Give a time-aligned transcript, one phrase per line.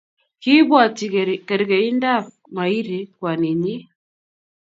[0.41, 1.05] Kiibwotyi
[1.47, 3.75] kerkeibdap Mahiri, kwaninyi